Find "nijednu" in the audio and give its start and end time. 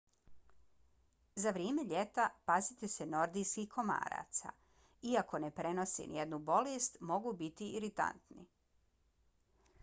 6.15-6.41